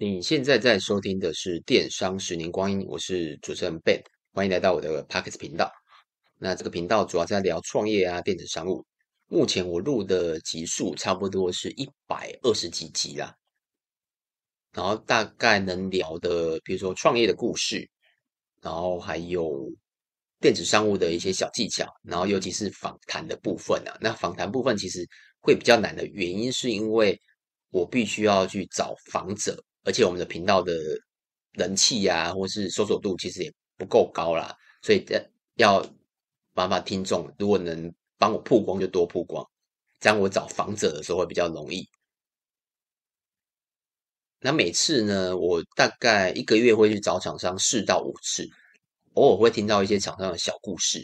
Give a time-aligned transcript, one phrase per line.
[0.00, 4.00] 你现在在收听的是《电商十年光阴》，我是主持人 Ben，
[4.32, 5.68] 欢迎来到我的 Podcast 频道。
[6.38, 8.86] 那这个频道主要在聊创业啊、电子商务。
[9.26, 13.34] 目前我录的集数差不多是一百二十几集啦，
[14.72, 17.90] 然后大概能聊的，比如说创业的故事，
[18.62, 19.68] 然后还有
[20.38, 23.98] 电子商务的一些小技巧，然后尤其是访谈的部分啊。
[24.00, 25.04] 那访谈部分其实
[25.40, 27.20] 会比较难的原因，是因为
[27.70, 29.60] 我必须要去找访者。
[29.88, 30.70] 而且我们的频道的
[31.52, 35.02] 人气呀、啊，或是搜索度其实也不够高啦，所以
[35.54, 35.82] 要
[36.52, 39.42] 麻烦听众，如果能帮我曝光就多曝光，
[39.98, 41.88] 这样我找访者的时候会比较容易。
[44.40, 48.46] 那每次呢，我大概一个月会去找厂商四到五次，
[49.14, 50.98] 偶尔会听到一些厂商的小故事，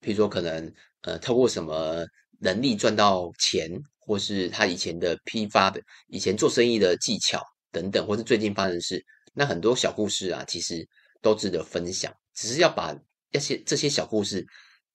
[0.00, 2.06] 譬如说可能呃透过什么
[2.38, 3.70] 能力赚到钱。
[4.10, 7.40] 或是他以前的批发的、以前做生意的技巧
[7.70, 9.00] 等等，或是最近发生的事，
[9.32, 10.84] 那很多小故事啊，其实
[11.22, 12.12] 都值得分享。
[12.34, 12.92] 只是要把
[13.30, 14.44] 这些这些小故事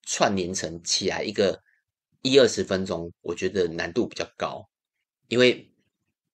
[0.02, 1.58] 串联成起来一个
[2.20, 4.62] 一二十分钟，我觉得难度比较高，
[5.28, 5.66] 因为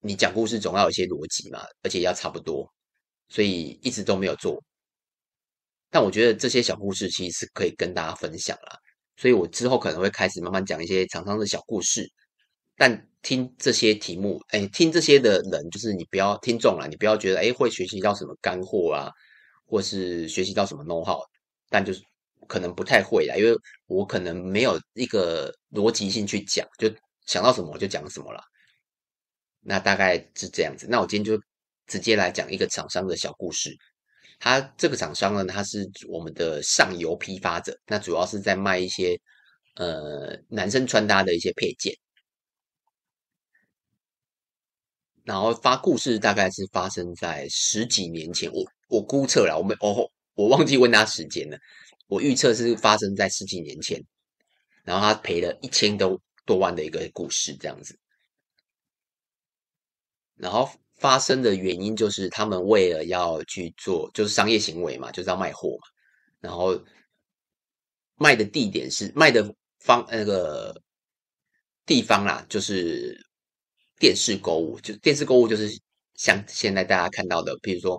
[0.01, 2.69] 你讲故事总要有一些逻辑嘛，而且要差不多，
[3.29, 4.61] 所以一直都没有做。
[5.89, 8.77] 但我觉得这些小故事其实是可以跟大家分享啦，
[9.15, 12.11] 所以我之后可能会开始慢慢讲一些厂商的小故事。
[12.75, 19.11] 但听这些题目，哎，听这些的人，就是你不要听众啦，你不要觉得哎会学习到什么干货啊，
[19.65, 21.21] 或是学习到什么 know how，
[21.69, 22.01] 但就是
[22.47, 23.55] 可能不太会啦，因为
[23.87, 26.91] 我可能没有一个逻辑性去讲，就
[27.25, 28.41] 想到什么我就讲什么了。
[29.65, 30.85] 那大概是这样子。
[30.89, 31.41] 那我今天就
[31.87, 33.73] 直接来讲一个厂商的小故事。
[34.39, 39.17] 他这个厂商呢，他是我们的上游批发者，那主要是在卖一些
[39.75, 41.95] 呃男生穿搭的一些配件。
[45.23, 50.05] 然后发故事大概是发生在十几年前，我我估测了，我没哦，
[50.35, 51.57] 我忘记问他时间了。
[52.07, 54.03] 我预测是发生在十几年前，
[54.83, 57.97] 然后他赔了一千多多万的一个故事这样子。
[60.35, 65.87] 然后发生的原因就是他们为了要去做就是商业行为嘛，就是要卖货嘛。
[66.41, 66.77] 然后
[68.15, 70.75] 卖的地点是卖的方那个
[71.85, 73.17] 地方啦，就是。
[74.03, 75.69] 电视购物就电视购物就是
[76.15, 77.97] 像现在大家看到的，比如说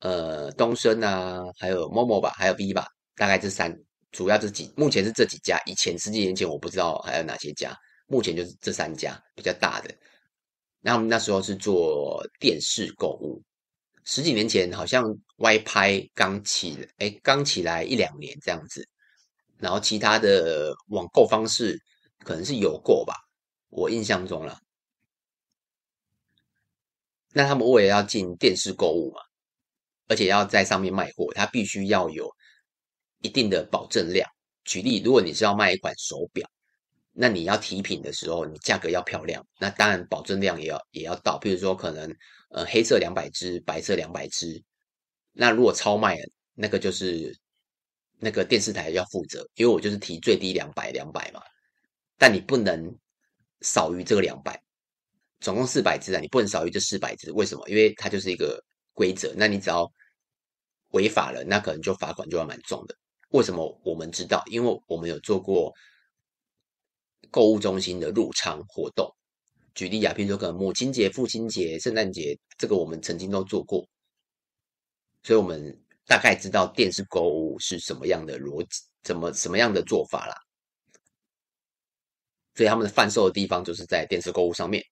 [0.00, 2.86] 呃东升啊，还有 Momo 吧，还有 V 吧，
[3.16, 3.74] 大概这三
[4.12, 5.58] 主要这几，目前是这几家。
[5.64, 7.74] 以前十几年前我不知道还有哪些家，
[8.08, 9.88] 目前就是这三家比较大的。
[10.82, 13.42] 那我们那时候是做电视购物，
[14.04, 15.02] 十几年前好像
[15.38, 18.86] Y 拍刚起，哎，刚起来一两年这样子，
[19.56, 21.80] 然后其他的网购方式
[22.22, 23.14] 可能是有过吧，
[23.70, 24.58] 我印象中了。
[27.32, 29.20] 那他们为了要进电视购物嘛，
[30.08, 32.28] 而且要在上面卖货，他必须要有
[33.20, 34.28] 一定的保证量。
[34.64, 36.48] 举例，如果你是要卖一款手表，
[37.12, 41.38] 那你要提品的时候，你价格要漂亮，那当然保证量也要也要到。
[41.38, 42.14] 比如说，可能
[42.50, 44.62] 呃黑色两百只，白色两百只，
[45.32, 47.34] 那如果超卖了，那个就是
[48.18, 51.40] 那个电视台要负责，因为我就是提最低两百两百嘛，
[52.16, 52.94] 但你不能
[53.60, 54.62] 少于这个两百。
[55.40, 57.30] 总共四百只啊，你不能少于这四百只。
[57.32, 57.68] 为什么？
[57.68, 58.62] 因为它就是一个
[58.92, 59.32] 规则。
[59.36, 59.90] 那你只要
[60.90, 62.94] 违法了，那可能就罚款就要蛮重的。
[63.30, 64.42] 为什么我们知道？
[64.46, 65.72] 因为我们有做过
[67.30, 69.08] 购物中心的入仓活动。
[69.74, 73.86] 举例啊，比如说可能母亲节、父亲节、圣诞节，这个我们曾经都做过，
[75.22, 80.34] 所以我们大概知道电视购物是什么样的逻辑，怎么什么样的做法啦。
[82.56, 84.82] 所以他们的贩售的地方就是在电视购物上面。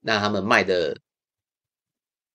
[0.00, 0.96] 那他们卖的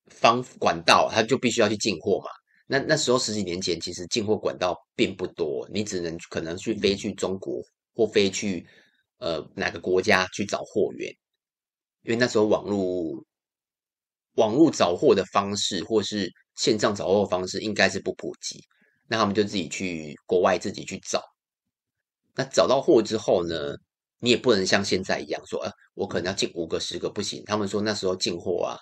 [0.07, 2.29] 方管道，他就必须要去进货嘛。
[2.67, 7.61] 那那时候十几年前，其实进货管道并不多，你只能可能去飞去中国，
[7.93, 8.65] 或飞去
[9.17, 11.09] 呃哪个国家去找货源。
[12.03, 13.23] 因为那时候网络
[14.35, 18.61] 网络找货的方式，或是线上找货的方式，应该是不普及。
[19.07, 21.23] 那他们就自己去国外自己去找。
[22.35, 23.75] 那找到货之后呢？
[24.23, 27.43] 你也不能像现在一样说，呃，我可能要进五个、十个，不行。
[27.45, 28.79] 他们说那时候进货啊，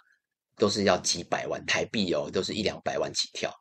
[0.55, 3.51] 都是要几百万台币哦，都是一两百万起跳。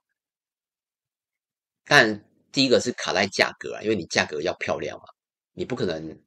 [1.87, 2.23] 但
[2.53, 5.05] 第一个是卡在价格啊，因为你价格要漂亮嘛，
[5.55, 6.21] 你不可能，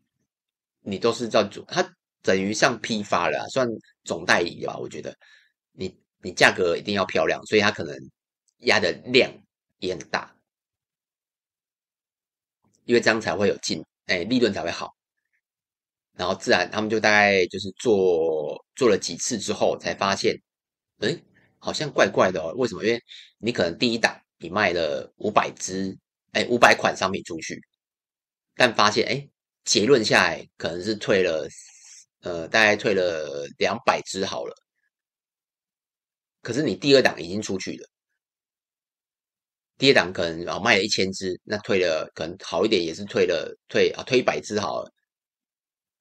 [0.82, 1.88] 你都是在主，它
[2.24, 3.68] 等于像批发了，算
[4.04, 4.76] 总代理吧。
[4.80, 5.16] 我觉得
[5.74, 7.96] 你你价格一定要漂亮，所以它可能
[8.62, 9.32] 压的量
[9.78, 10.36] 也很大，
[12.86, 14.92] 因为这样才会有进，哎，利润才会好。
[16.16, 20.36] 然后自然他们就大概就是做做了几次之后，才发现，
[21.00, 21.18] 哎，
[21.60, 22.54] 好像怪怪的哦。
[22.56, 22.84] 为什么？
[22.84, 23.02] 因为
[23.40, 25.98] 你可能第一档你卖了五百只，
[26.32, 27.60] 哎，五百款商品出去，
[28.56, 29.28] 但发现，哎，
[29.66, 31.48] 结论下来可能是退了，
[32.22, 34.54] 呃，大概退了两百只好了。
[36.42, 37.88] 可是你第二档已经出去了，
[39.78, 44.92] 第二档可能啊卖了一千只，那退了可能好一点也是退了退啊退一百只好了。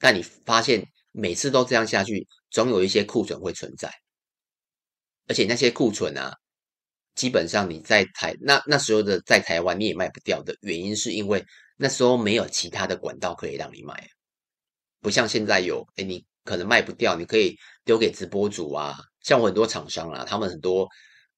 [0.03, 3.89] 但你发现每次都这样下去，总有一些库存会存在，
[5.29, 6.35] 而且那些库存啊，
[7.15, 11.45] 基本上你在台那那时候的在台湾你也卖不掉的原因，是因为
[11.77, 14.09] 那时候没有其他的管道可以让你卖，
[15.01, 20.89] 不像现在有，哎，你可能卖不掉，你可以丢给直播主啊，像我很多厂商啊，他们很多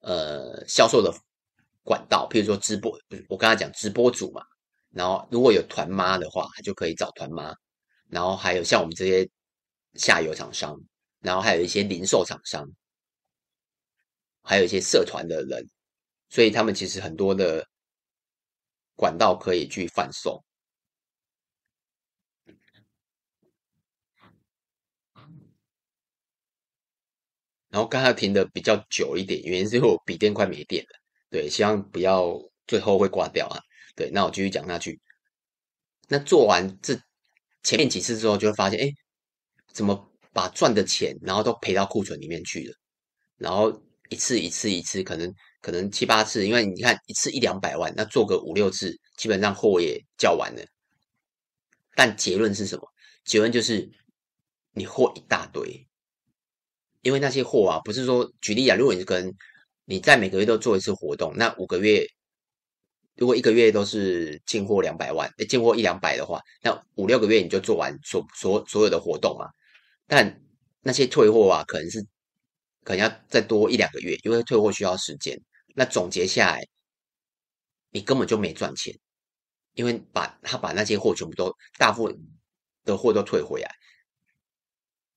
[0.00, 1.12] 呃销售的
[1.82, 4.40] 管道，譬如说直播，我刚才讲直播主嘛，
[4.90, 7.54] 然后如果有团妈的话，就可以找团妈。
[8.08, 9.28] 然后还有像我们这些
[9.94, 10.78] 下游厂商，
[11.20, 12.68] 然后还有一些零售厂商，
[14.42, 15.68] 还有一些社团的人，
[16.28, 17.66] 所以他们其实很多的
[18.94, 20.44] 管道可以去贩售。
[27.68, 30.90] 然后刚才停的比较久一点，原因是因为我笔电快没电了。
[31.30, 33.58] 对，希望不要最后会挂掉啊。
[33.96, 35.00] 对，那我继续讲下去。
[36.06, 36.96] 那做完这。
[37.64, 38.88] 前面几次之后，就会发现，哎，
[39.72, 42.74] 怎么把赚的钱，然后都赔到库存里面去了？
[43.38, 50.62] 然后一次一次一次，可能可能七八次，因为你看一次一两百万，那做个五六次，基本上货也交完了。
[51.96, 52.86] 但结论是什么？
[53.24, 53.90] 结论就是
[54.72, 55.86] 你货一大堆，
[57.00, 59.34] 因为那些货啊，不是说举例啊，如果你跟
[59.86, 62.06] 你在每个月都做一次活动，那五个月。
[63.16, 69.46] 如果一个月都是进货两百万，诶，进货一两百的话，那五六个月你就做完所所所有的活动嘛。
[70.06, 70.42] 但
[70.80, 72.04] 那些退货啊，可能是
[72.82, 75.40] 可能要再多一两个月，因为退货需要时间。
[75.76, 76.66] 那总结下来，
[77.90, 78.92] 你根本就没赚钱，
[79.74, 82.16] 因为把他把那些货全部都大部分
[82.84, 83.70] 的货都退回来。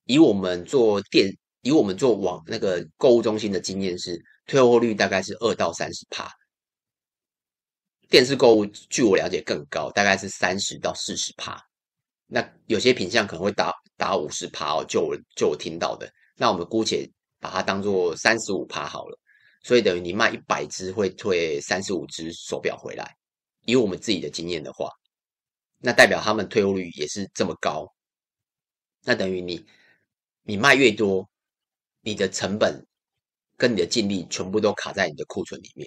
[0.06, 1.30] 以我们做店，
[1.62, 6.32] 以我们做网那个购物中心的经验是，退货率大概是二到三十趴。
[8.10, 11.62] 电视购物，据我了解更高，大概是三十到四十趴。
[12.26, 16.12] 那有些品相可能会达达五十趴哦，就我就我听到的。
[16.36, 17.10] 那我们姑且
[17.40, 19.20] 把它当做三十五趴好了。
[19.64, 23.16] 所以等于你卖一百只会退三十五只手表回来。
[23.66, 24.90] 以我们自己的经验的话，
[25.80, 27.94] 那代表他们退货率也是这么高。
[29.04, 29.66] 那等于你
[30.44, 31.30] 你卖越多，
[32.02, 32.86] 你的成本
[33.58, 35.86] 跟你的净利全部都卡在你的库存里面。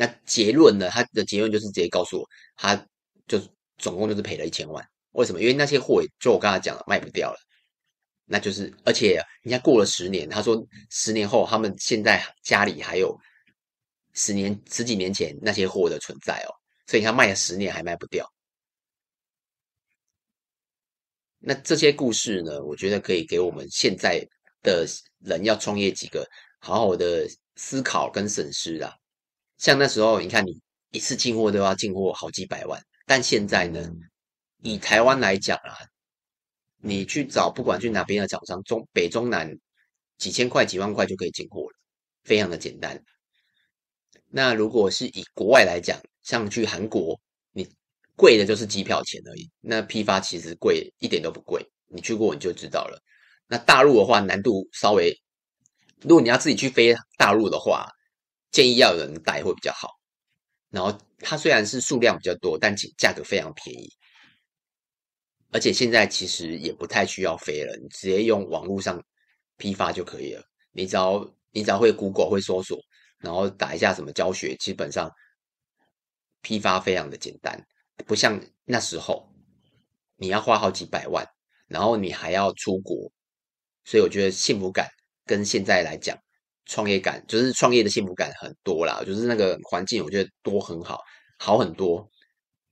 [0.00, 0.88] 那结论呢？
[0.90, 2.76] 他的结论就是直接告诉我，他
[3.26, 3.36] 就
[3.78, 4.88] 总共就是赔了一千万。
[5.10, 5.40] 为什么？
[5.40, 7.38] 因为那些货，就我刚才讲了，卖不掉了。
[8.24, 13.18] 那就是，而且人家过了十年，他说十年后他们现在家里还有
[14.12, 16.54] 十年十几年前那些货的存在哦，
[16.86, 18.24] 所以他卖了十年还卖不掉。
[21.40, 24.24] 那这些故事呢，我觉得可以给我们现在
[24.62, 24.86] 的
[25.24, 26.24] 人要创业几个
[26.60, 28.94] 好好的思考跟审视啊。
[29.58, 30.60] 像那时候，你看你
[30.92, 33.90] 一次进货都要进货好几百万，但现在呢，
[34.62, 35.74] 以台湾来讲啊，
[36.80, 39.52] 你去找不管去哪边的厂商，中北中南
[40.16, 41.76] 几千块、几万块就可以进货了，
[42.22, 43.02] 非常的简单。
[44.30, 47.68] 那如果是以国外来讲，像去韩国，你
[48.14, 53.02] 贵的就是机票钱而已，那批发其实贵一点都不贵，你去过你就知道了。
[53.48, 55.12] 那大陆的话，难度稍微，
[56.02, 57.88] 如果你要自己去飞大陆的话。
[58.50, 59.90] 建议要有人带会比较好，
[60.70, 63.90] 然后它虽然是数量比较多，但其价格非常便宜，
[65.52, 69.02] 而且现在其实也不太需要飞了，你直接用网络上
[69.56, 70.42] 批发就可以了。
[70.72, 72.78] 你只要你只要会 Google 会搜索，
[73.18, 75.10] 然后打一下什么教学，基本上
[76.40, 77.66] 批发非常的简单，
[78.06, 79.30] 不像那时候
[80.16, 81.26] 你要花好几百万，
[81.66, 83.10] 然后你还要出国，
[83.84, 84.88] 所以我觉得幸福感
[85.26, 86.18] 跟现在来讲。
[86.68, 91.00] 创业感就是创业的幸福感很多啦，就是那个环境我觉得多很好，
[91.38, 92.08] 好很多。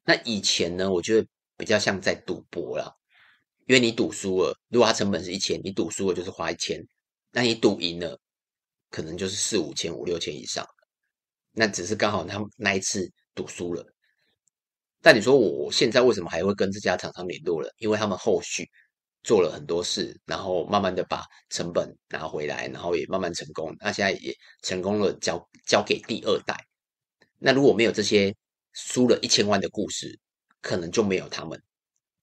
[0.04, 1.26] 那以前呢，我觉得
[1.56, 2.92] 比较像在赌博啦，
[3.66, 6.80] 因为你赌输了，如果它成本是一千，你赌输了就是花一千，
[7.32, 8.16] 那你赌赢了，
[8.90, 10.64] 可能就是四五千、五六千以上。
[11.52, 13.84] 那只是刚好他那一次赌输了。
[15.02, 17.70] 但你说我现在为什么还会跟这家厂商联络了？
[17.78, 18.68] 因为他们后续。
[19.26, 23.74] 做了很多事，然后慢慢的把成本拿回来，然后也慢慢成功。
[23.80, 26.56] 那现在也成功了交，交给第二代。
[27.36, 28.32] 那如果没有这些
[28.72, 30.16] 输了一千万的故事，
[30.60, 31.60] 可能就没有他们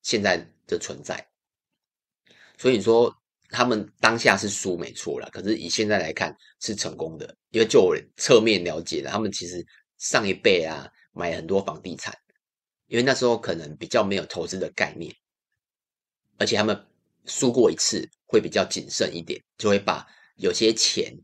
[0.02, 1.28] 现在的存在。
[2.58, 3.14] 所以说
[3.50, 9.62] 他们当下是输没错了，可是以现在来看是成功的，因为就我侧面了解了，他们其实
[9.98, 12.18] 上一辈啊买很多房地产，
[12.88, 15.14] 因为那时候可能比较没有投资的概念，
[16.38, 16.86] 而且他们
[17.26, 21.16] 输过一次会比较谨慎一点，就会把有些钱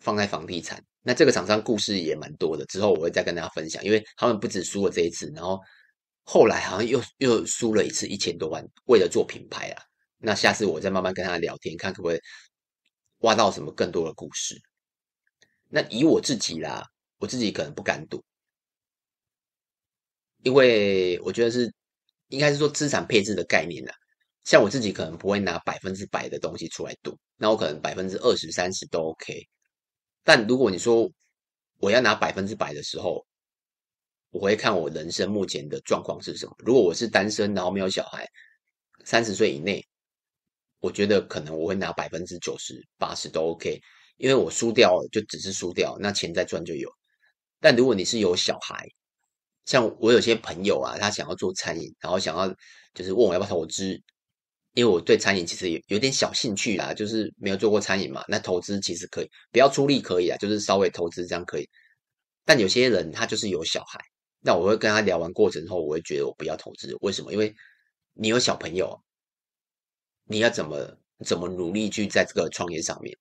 [0.00, 0.82] 放在房地产。
[1.02, 5.58] 那这个厂商故事也蛮多的，之后我会再跟大家分享，因为他们不止输了这一次，然后
[6.24, 9.82] 后来好像又又输了一次一千多万，为了做品牌啊。
[10.18, 12.20] 那下次我再慢慢跟他聊天，看可不可以
[13.18, 14.60] 挖到什么更多的故事。
[15.68, 16.84] 那以我自己啦，
[17.18, 18.22] 我自己可能不敢赌，
[20.42, 21.72] 因为我觉得是
[22.28, 23.94] 应该是说资产配置的概念啦。
[24.48, 29.46] 像我自己可能不会拿百分之百的东西出来赌，那我可能百分之二十、三十都 OK。
[30.24, 31.06] 但如果你说
[31.80, 33.26] 我要拿百分之百的时候，
[34.30, 36.56] 我会看我人生目前的状况是什么。
[36.60, 38.26] 如果我是单身，然后没有小孩，
[39.04, 39.86] 三十岁以内，
[40.80, 43.78] 我觉得可能我会拿百分之九十八十都 OK，
[44.16, 46.90] 因为我输掉了就只是输掉，那钱再赚就有。
[47.60, 48.88] 但如果你是有小孩，
[49.66, 52.48] 像我有些朋友啊，他想要做餐饮，然后想要
[52.94, 54.02] 就是问我要不要投资。
[54.78, 58.24] 因为我对餐饮其实有有点小兴趣啦，就是没有做过餐饮嘛。
[58.28, 61.68] 那投资其实可以，不要出力可以啊，就是稍微投资这样可以。
[62.44, 63.98] 但有些人他就是有小孩，
[64.38, 66.96] 那我会跟他聊完过程后，我会觉得我不要投资。
[67.00, 67.32] 为什么？
[67.32, 67.52] 因为
[68.14, 69.02] 你有小朋友，
[70.26, 73.18] 你要怎么怎么努力去在这个创业上面？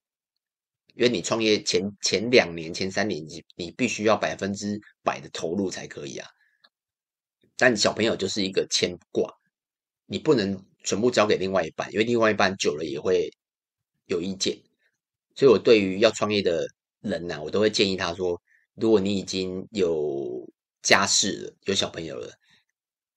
[0.93, 6.29] 因为你创业前前两年、前三年，你你必须要百分之百的投入才可以啊。
[7.57, 9.33] 但小朋友就是一个牵挂，
[10.05, 10.63] 你不能。
[10.87, 13.29] 全部交给另外一半，因为另外一半久了也会
[14.05, 14.57] 有意见，
[15.35, 16.65] 所以我对于要创业的
[17.01, 18.41] 人呢、我都会建议他说：
[18.75, 20.49] 如果你已经有
[20.81, 22.31] 家室了，有小朋友了，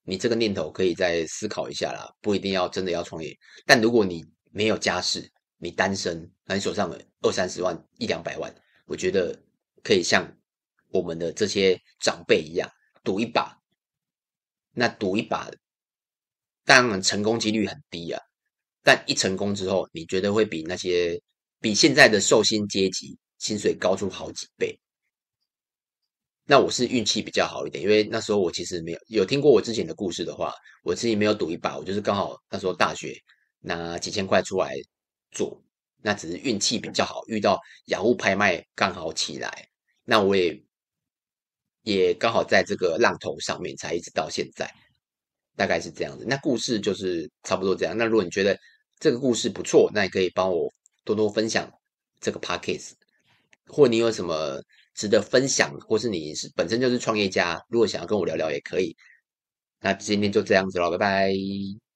[0.03, 3.33] 你这个念头可以再思考一下啦，不一定要真的要创业。
[3.65, 8.53] 但如果你没有家室，你单身，那你手上有二三十万、一两百万，
[8.87, 9.41] 我觉得
[9.85, 10.29] 可以像
[10.89, 12.69] 我们的这些长辈一样，
[13.05, 13.57] 赌一把。
[14.73, 15.49] 那赌一把。
[16.71, 18.23] 当然成功几率很低啊，
[18.85, 21.21] 但一成功之后，你觉得会比那些
[21.61, 24.79] 比现在的受薪阶级薪水高出好几倍。
[26.45, 33.17] 那我是运气比较好一点，因为那时候我其实没有有听过我之前的故事的话，我自己没有赌一把，我就是刚好那时候大学
[33.59, 34.73] 拿几千块出来
[35.33, 35.61] 做，
[36.01, 39.69] 那只是运气比较好，遇到雅虎拍卖刚好起来，
[40.05, 40.63] 那我也
[41.83, 44.73] 也刚好在这个浪头上面，才一直到现在。
[45.61, 47.95] 大概是这样子，那故事就是差不多这样。
[47.95, 48.59] 那如果你觉得
[48.99, 50.73] 这个故事不错，那你可以帮我
[51.05, 51.71] 多多分享
[52.19, 52.93] 这个 podcast，
[53.67, 54.59] 或你有什么
[54.95, 58.97] 值得分享，或是你是本身就是创业家，如果想要跟我聊聊也可以。
[59.81, 61.90] 那今天就这样子了，拜拜。